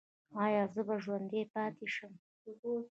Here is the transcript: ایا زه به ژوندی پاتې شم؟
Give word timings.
ایا 0.43 0.63
زه 0.73 0.81
به 0.87 0.95
ژوندی 1.03 1.43
پاتې 1.53 1.85
شم؟ 1.93 2.13